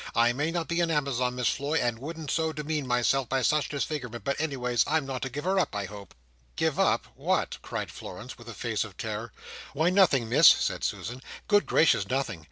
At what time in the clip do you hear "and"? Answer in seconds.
1.77-1.99